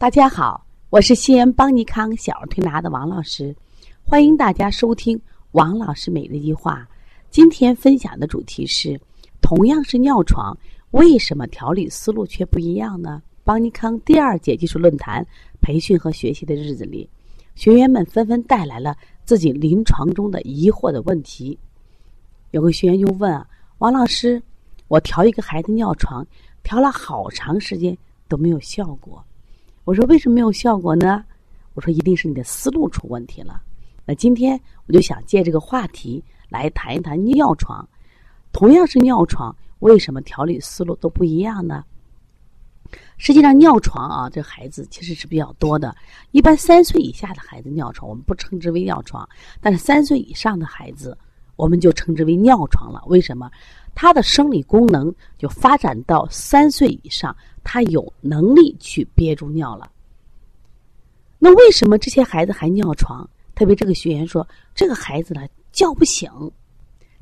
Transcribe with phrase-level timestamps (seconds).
[0.00, 3.52] 大家好，我是西安邦尼康小儿推拿的王老师，
[4.04, 6.88] 欢迎大家收听王老师每日一话。
[7.30, 8.96] 今天分享的主题是：
[9.40, 10.56] 同样是尿床，
[10.92, 13.20] 为什么调理思路却不一样呢？
[13.42, 15.26] 邦尼康第二届技术论坛
[15.60, 17.10] 培训和学习的日子里，
[17.56, 21.58] 学员们纷纷带来了自己临床中的疑惑的问题。
[22.52, 23.44] 有个学员就问啊，
[23.78, 24.40] 王老师，
[24.86, 26.24] 我调一个孩子尿床，
[26.62, 29.24] 调了好长时间都没有效果。
[29.88, 31.24] 我说为什么没有效果呢？
[31.72, 33.62] 我说一定是你的思路出问题了。
[34.04, 37.88] 那今天我就想借这个话题来谈一谈尿床。
[38.52, 41.82] 同样是尿床，为什么调理思路都不一样呢？
[43.16, 45.96] 实际上，尿床啊，这孩子其实是比较多的。
[46.32, 49.26] 一般三岁以下的孩子尿床，我们不称之为尿床；
[49.58, 51.16] 但是三岁以上的孩子，
[51.56, 53.02] 我们就称之为尿床了。
[53.06, 53.50] 为什么？
[54.00, 59.90] 他的生理功能就发展到三岁以上，他有能力去憋住尿了。
[61.36, 63.28] 那为什么这些孩子还尿床？
[63.56, 66.30] 特别这个学员说，这个孩子呢叫不醒。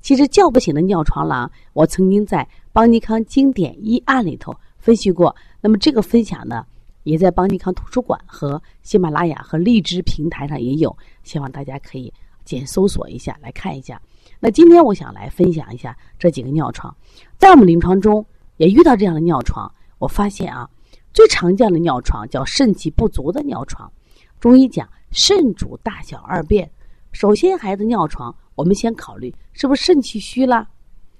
[0.00, 5.32] 其实叫不醒的尿床郎，我曾经在邦尼康经典一案里头分析过。
[5.60, 6.66] 那么这个分享呢，
[7.04, 12.12] 也在邦尼康图书馆和喜马拉雅和荔枝平台上也有，希望大家可以
[12.44, 14.00] 检搜索一下来看一下。
[14.40, 16.94] 那今天我想来分享一下这几个尿床，
[17.38, 18.24] 在我们临床中
[18.56, 19.72] 也遇到这样的尿床。
[19.98, 20.68] 我发现啊，
[21.12, 23.90] 最常见的尿床叫肾气不足的尿床。
[24.38, 26.70] 中医讲肾主大小二便，
[27.12, 30.68] 首先孩子尿床，我们先考虑是不是肾气虚了，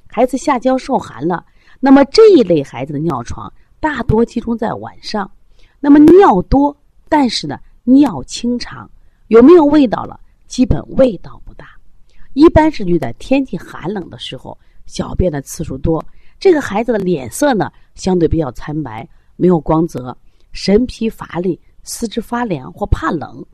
[0.09, 1.47] 孩子下焦受寒了。
[1.81, 5.31] 那么这一类孩子的尿床大多集中在晚上，
[5.81, 6.77] 那么尿多，
[7.09, 8.91] 但是呢尿清长，
[9.29, 10.21] 有没有味道了？
[10.47, 11.69] 基本味道不大。
[12.33, 16.05] 一般是遇在天气寒冷的时候，小便的次数多。
[16.41, 20.17] 这个孩子的脸色呢，相对比较苍白，没有光泽，
[20.53, 23.45] 神疲乏力，四肢发凉或怕冷，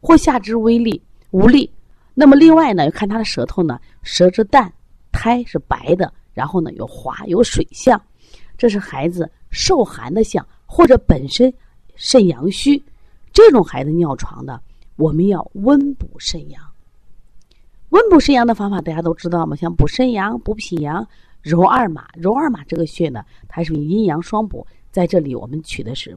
[0.00, 1.70] 或下肢微力无力。
[2.14, 4.72] 那么另外呢，看他的舌头呢，舌质淡，
[5.12, 8.00] 苔是白的，然后呢有滑有水象，
[8.56, 11.52] 这是孩子受寒的象，或者本身
[11.96, 12.82] 肾阳虚。
[13.32, 14.60] 这种孩子尿床的，
[14.96, 16.62] 我们要温补肾阳。
[17.90, 19.54] 温补肾阳的方法大家都知道吗？
[19.54, 21.06] 像补肾阳、补脾阳、
[21.42, 22.08] 揉二马。
[22.14, 26.16] 揉二马这个穴呢，它是阴阳双补，在这里我们取的是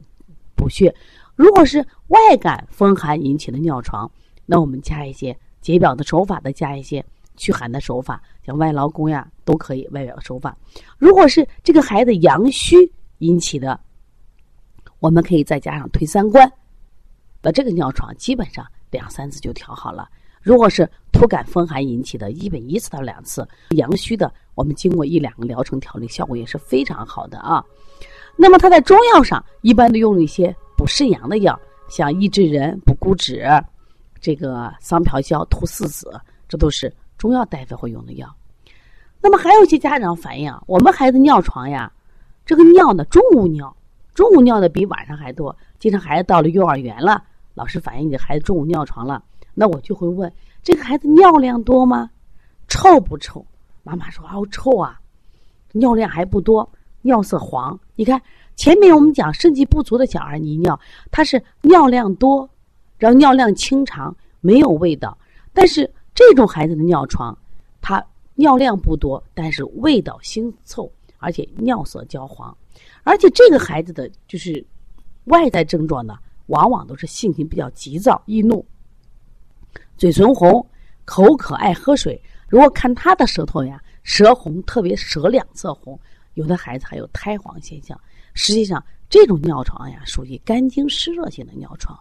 [0.54, 0.94] 补穴。
[1.34, 4.10] 如果是外感风寒引起的尿床，
[4.46, 7.04] 那我们加一些解表的手法，再加一些
[7.36, 9.86] 驱寒的手法，像外劳宫呀都可以。
[9.88, 10.56] 外表手法，
[10.96, 12.76] 如果是这个孩子阳虚
[13.18, 13.78] 引起的，
[14.98, 16.50] 我们可以再加上推三关，
[17.46, 20.08] 那这个尿床基本上两三次就调好了。
[20.42, 23.44] 如果是突感风寒引起的，一本一次到两次；
[23.76, 27.64] 阳虚的，我们经过一两个疗程调理，效果也是非常好的啊。
[28.34, 31.56] 那么，它在中药上一般都用一些补肾阳的药，
[31.88, 33.46] 像益智仁、补骨脂、
[34.20, 38.28] 这个桑瓢消、菟丝子，这都是中药大夫会用的药。
[39.20, 41.92] 那么，还有一些家长反映，我们孩子尿床呀，
[42.44, 43.72] 这个尿呢，中午尿，
[44.14, 45.56] 中午尿的比晚上还多。
[45.78, 47.22] 经常孩子到了幼儿园了，
[47.56, 49.20] 老师反映你的孩子中午尿床了。
[49.54, 52.08] 那我就会问这个孩子尿量多吗？
[52.68, 53.44] 臭不臭？
[53.82, 55.00] 妈妈说哦臭啊，
[55.72, 56.68] 尿量还不多，
[57.02, 57.78] 尿色黄。
[57.94, 58.20] 你看
[58.56, 60.78] 前面我们讲肾气不足的小孩你一尿，
[61.10, 62.48] 他是尿量多，
[62.98, 65.16] 然后尿量清长，没有味道。
[65.52, 67.36] 但是这种孩子的尿床，
[67.80, 72.54] 他尿量不多，但是味道腥臭，而且尿色焦黄，
[73.04, 74.62] 而且这个孩子的就是
[75.24, 78.64] 外在症状呢，往往都是性情比较急躁易怒。
[79.96, 80.64] 嘴唇红，
[81.04, 82.20] 口渴爱喝水。
[82.48, 85.98] 如果看他的舌头呀，舌红，特别舌两侧红，
[86.34, 87.98] 有的孩子还有苔黄现象。
[88.34, 91.98] 实际上，这种尿床呀，属于肝经湿热性的尿床。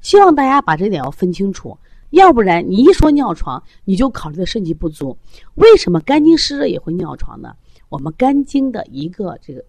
[0.00, 1.76] 希望大家把这点要分清楚，
[2.10, 5.16] 要不然你一说尿床，你就考虑的肾气不足。
[5.56, 7.56] 为什么肝经湿热也会尿床呢？
[7.88, 9.64] 我们肝经的一个这个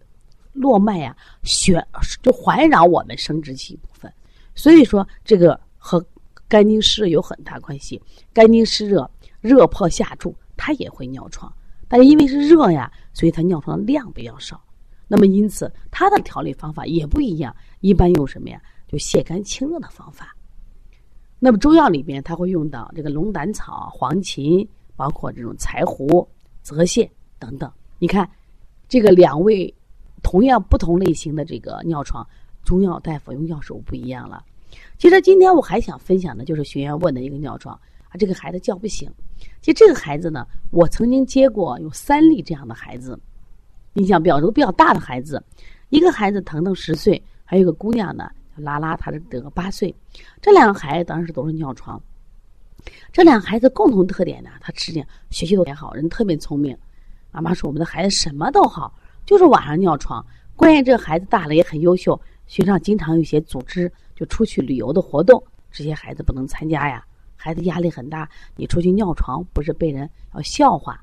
[0.53, 1.85] 络脉呀，血
[2.21, 4.11] 就环绕我们生殖器部分，
[4.55, 6.03] 所以说这个和。
[6.47, 8.01] 肝经湿热有很大关系，
[8.33, 9.09] 肝经湿热，
[9.39, 11.49] 热迫下注，它也会尿床。
[11.87, 14.61] 但是因为是热呀，所以它尿床的量比较少。
[15.07, 17.55] 那么因此，它的调理方法也不一样。
[17.79, 18.61] 一般用什么呀？
[18.85, 20.35] 就泻肝清热的方法。
[21.39, 24.67] 那么中药里边，它会用到这个龙胆草、黄芩，
[24.97, 26.27] 包括这种柴胡、
[26.61, 27.09] 泽泻
[27.39, 27.71] 等等。
[27.97, 28.29] 你看，
[28.89, 29.73] 这个两位
[30.21, 32.27] 同样不同类型的这个尿床，
[32.63, 34.43] 中药大夫用药手不一样了。
[34.97, 37.75] 其实今天我还想分享的就是学员问的一个尿床
[38.07, 39.11] 啊，这个孩子叫不醒。
[39.61, 43.19] 其实这个孩子呢，我曾经接过有三例这样的孩子，
[43.93, 45.43] 印象比较都比较大的孩子，
[45.89, 49.93] 一个孩子腾腾十岁，还有一个姑娘呢，叫拉拉，她是得个八岁。
[50.39, 52.01] 这两个孩子当时都是尿床。
[53.11, 56.77] 这两个孩子共同特点呢，他吃点学习都也好，人特别聪明。
[57.31, 58.93] 妈妈说我们的孩子什么都好，
[59.31, 60.23] 就是晚上尿床。
[60.57, 65.41] 关键这个孩子大了也很优秀，学上经常有些组织就出去旅游的活动，
[65.71, 67.01] 这些孩子不能参加呀。
[67.37, 71.01] 孩子压力很大，你出去尿床不是被人要笑话。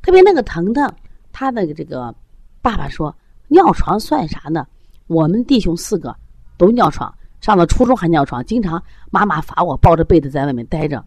[0.00, 0.88] 特别那个腾腾，
[1.32, 2.14] 他的这个
[2.62, 3.12] 爸爸说
[3.48, 4.64] 尿床算啥呢？
[5.08, 6.14] 我们弟兄四个
[6.56, 8.80] 都尿床，上了初中还尿床，经常
[9.10, 11.04] 妈妈罚我抱着被子在外面待着。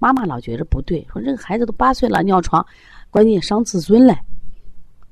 [0.00, 2.66] 妈妈老觉着不对，说这个孩子都八岁了尿床，
[3.08, 4.18] 关键伤自尊嘞。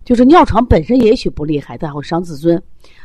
[0.04, 2.60] 就是尿床本身也许不厉害，但会伤自尊。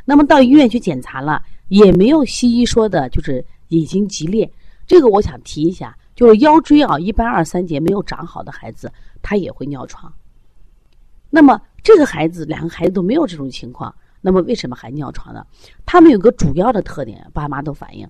[0.05, 4.49] 那么到医院去检查了，也没有西医说的就是隐形激烈。
[4.87, 10.11] 这个我想提一下，就是腰椎啊，一般二三节没有长好的孩子，他也会尿床。
[11.29, 15.45] 那么这个孩子，两个孩子都没有这种情况，那么为什么还尿床呢？
[15.85, 18.07] 他们有个主要的特点，爸妈都反映，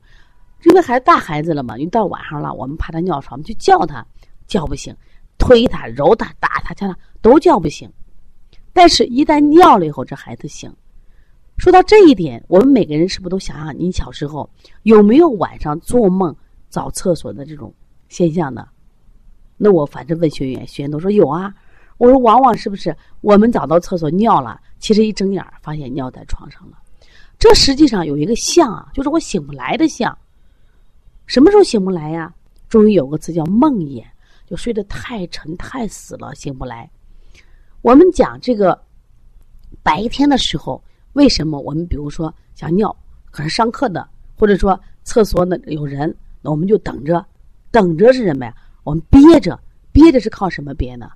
[0.64, 4.06] 因为孩子大孩子了嘛，你到晚上了，我们怕他尿床，我们就叫他，
[4.48, 4.96] 叫不醒，
[5.38, 7.90] 推他、揉他、打他、叫他，都叫不醒。
[8.76, 10.70] 但是，一旦尿了以后，这孩子醒。
[11.58, 14.50] 说到这一点，我们每个人是不是都想想，你小时候
[14.84, 16.36] 有没有晚上做梦？
[16.70, 17.74] 找厕所的这种
[18.10, 18.68] 现象呢？
[19.56, 21.56] 那我反正问学员，学员都说有啊。
[21.98, 26.78] 我说往往是不是我们找到厕所尿了，其实一睁眼发现尿在床上了。
[27.40, 30.18] 这实际上有一个象啊，就是我醒不来的象。
[31.28, 32.34] 什么时候醒不来呀？
[32.68, 34.04] 中医有个词叫梦魇，
[34.46, 36.92] 就睡得太沉太死了，醒不来。
[37.86, 38.82] 我们讲这个
[39.84, 40.84] 白天的时候，
[41.14, 42.96] 为什么我们比如说想尿，
[43.30, 46.12] 可是上课的，或者说厕所那有人。
[46.42, 47.24] 那我们就等着，
[47.70, 48.56] 等着是什么呀？
[48.84, 49.60] 我们憋着，
[49.92, 51.12] 憋着是靠什么憋呢？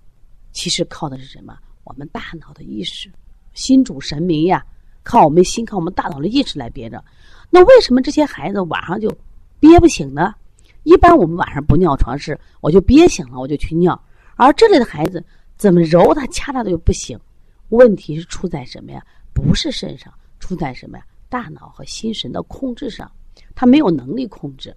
[0.52, 1.58] 其实靠的是什么？
[1.86, 3.12] 我们大脑的意识，
[3.56, 4.64] 心主神明呀，
[5.02, 7.04] 靠我们心，靠我们大脑的意识来憋着。
[7.50, 9.12] 那为什么这些孩子晚上就
[9.60, 10.36] 憋不醒呢？
[10.84, 14.00] 一般我们晚上不尿床是，我就憋醒了，我就去尿。
[14.36, 15.22] 而这类的孩子
[15.60, 17.20] 怎么揉他掐他都不醒，
[17.68, 19.06] 问题是出在什么呀？
[19.34, 21.06] 不是肾上，出在什么呀？
[21.28, 23.12] 大脑和心神的控制上，
[23.54, 24.74] 他没有能力控制。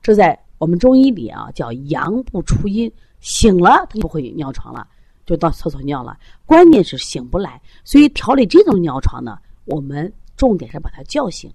[0.00, 4.86] 这在我们中医里啊，叫阳不出阴，醒了他就不会尿床了，
[5.26, 6.16] 就到厕所尿了。
[6.46, 11.52] 关键是醒不来，所以调理这种尿床呢，我们重点是把他叫醒。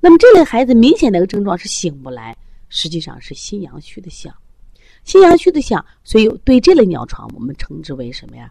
[0.00, 2.36] 那么这类孩子明显的一个症状是醒不来，
[2.68, 4.34] 实际上是心阳虚的象，
[5.04, 8.50] 心阳虚的象，所以对这类尿床我们称之为什么呀？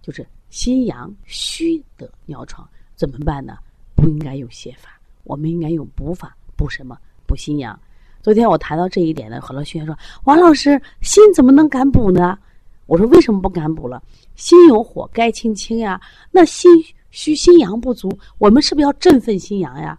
[0.00, 2.66] 就是心阳虚的尿床，
[2.96, 3.58] 怎么办呢？
[3.94, 6.96] 不应该用泻法，我们应该用补法，补什么？
[7.26, 7.78] 补心阳。
[8.22, 12.38] 昨天我谈到这一点呢，很多学员说：“王老师，心怎么能敢补呢？”
[12.86, 14.02] 我说：“为什么不敢补了？
[14.34, 16.00] 心有火，该清清呀。
[16.30, 16.70] 那心
[17.10, 19.98] 虚，心阳不足，我们是不是要振奋心阳呀？”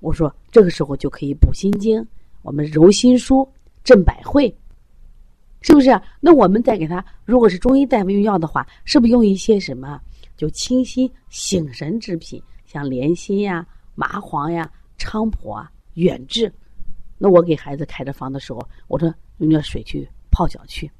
[0.00, 2.04] 我说：“这个时候就可以补心经，
[2.42, 3.48] 我们揉心腧、
[3.84, 4.52] 镇百会，
[5.60, 6.00] 是不是？
[6.18, 10.00] 那我们再给他，如果是中医大夫用药的话，是不是用一些什么
[10.36, 13.64] 就清心醒神之品，像莲心呀、
[13.94, 16.50] 麻黄呀、菖蒲啊、远志。”
[17.18, 20.90] 那我给孩子开着方的时候，我说用点水去泡脚去，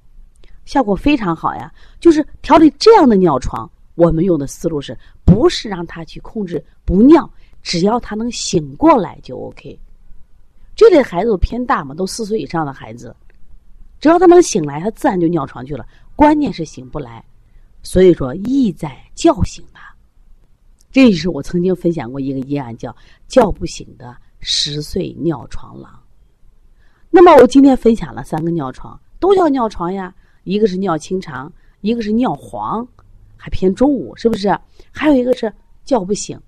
[0.67, 1.73] 效果非常好呀。
[1.99, 7.29] 就是调理这样的尿床，我们用的思路是不是让他去控制不尿，
[7.63, 9.79] 只要他能醒过来就 OK。
[10.77, 13.15] 这类孩子都偏大嘛，都四岁以上的孩子，
[14.01, 15.87] 只要他能醒来，他自然就尿床去了。
[16.17, 17.25] 关键是醒不来，
[17.83, 19.83] 所以说意在叫醒他。
[20.91, 22.95] 这也是我曾经分享过一个医案，叫
[23.27, 25.91] 叫不醒的十岁尿床郎。
[27.11, 30.15] 那么我今天分享了三个尿床，都叫尿床呀。
[30.45, 31.51] 一个是尿清肠，
[31.81, 32.87] 一个是尿黄，
[33.37, 34.57] 还偏中午，是不是？
[34.93, 35.53] 还有一个是
[35.85, 36.39] 叫不醒。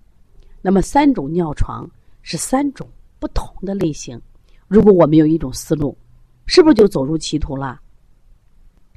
[0.61, 1.89] 那么三种尿床
[2.23, 2.87] 是三种
[3.19, 4.21] 不同的类型。
[4.69, 5.97] 如果我们有一种思路，
[6.47, 7.81] 是不是就走入歧途了？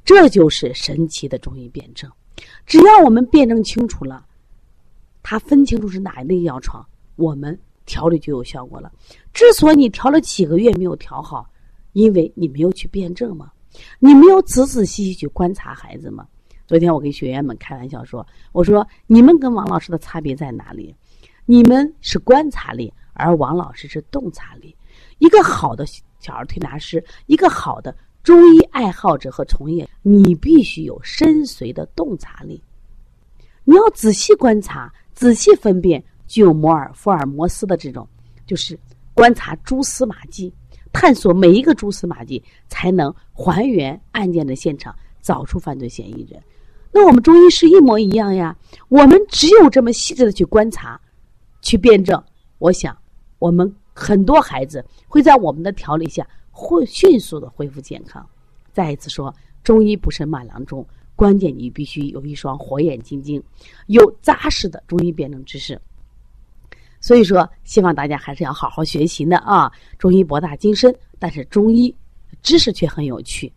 [0.04, 2.10] 这就是神奇的中医辩证。
[2.66, 4.26] 只要我们辩证清楚了，
[5.22, 6.84] 他分清楚是哪一类药床，
[7.16, 8.90] 我们调理就有效果了。
[9.32, 11.48] 之所以你调了几个月没有调好，
[11.92, 13.52] 因为你没有去辩证嘛，
[13.98, 16.26] 你没有仔仔细细去观察孩子嘛。
[16.66, 20.94] 昨天我跟学员们开玩笑说：“我说你们跟王老师的差别在哪里？
[21.50, 24.72] 你们是观察力，而王老师是洞察力。
[25.18, 25.84] 一个好的
[26.20, 27.92] 小儿推拿师，一个好的
[28.22, 32.62] 中医爱好者和从业，你必须有深邃的洞察力。
[33.64, 38.08] 你要仔细观察，仔细分辨，具有摩尔福尔摩斯的这种，
[38.46, 38.78] 就是
[39.12, 40.54] 观察蛛丝马迹。”
[40.94, 46.40] 探索每一个蛛丝马迹，才能还原案件的现场，找出犯罪嫌疑人。
[46.92, 48.56] 那我们中医师一模一样呀。
[48.88, 51.00] 我们只有这么细致的去观察，
[51.62, 52.22] 去辩证，
[52.58, 52.96] 我想
[53.38, 58.26] 我们很多孩子会在我们的调理下会迅速的恢复健康。
[58.72, 60.86] 再一次说，中医不是马郎中，
[61.16, 63.42] 关键你必须有一双火眼金睛，
[63.86, 65.80] 有扎实的中医辩证知识。
[67.00, 69.72] 所以说，希望大家还是要好好学习的啊！
[69.98, 71.94] 中医博大精深，但是中医
[72.42, 73.50] 知识却很有趣。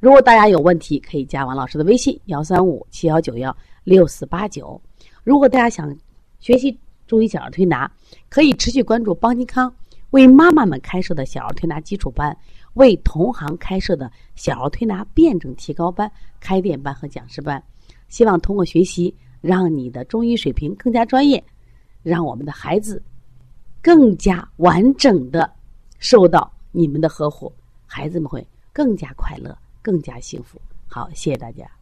[0.00, 4.80] 如果大家有问题，可以加王老师的微信：幺三五七幺九幺六四八九。
[5.22, 5.96] 如果大家想
[6.40, 7.90] 学习中医小儿推拿，
[8.28, 9.72] 可以持续关注邦尼康
[10.10, 12.36] 为妈妈们开设的小儿推拿基础班，
[12.74, 16.10] 为同行开设的小儿推拿辩证提高班、
[16.40, 17.62] 开店班和讲师班。
[18.08, 21.42] 希望通过学习，让你的中医水平更加专业。
[22.02, 23.02] 让我们的孩子
[23.82, 25.52] 更加完整的
[25.98, 27.52] 受到你们的呵护，
[27.84, 30.60] 孩子们会更加快乐、更加幸福。
[30.86, 31.75] 好，谢谢大家。